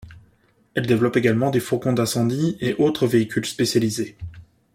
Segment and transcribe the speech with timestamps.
[0.73, 4.17] Elle développe également des fourgons d'incendie et autres véhicules spécialisés.